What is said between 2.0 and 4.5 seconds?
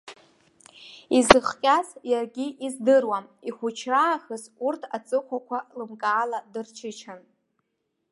иаргьы издыруам ихәыҷраахыс